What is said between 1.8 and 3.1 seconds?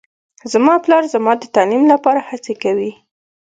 لپاره هڅې کوي